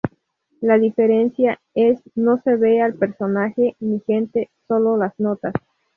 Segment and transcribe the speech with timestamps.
[0.61, 5.53] La diferencia es no se ve al personaje, ni gente, sólo las notas.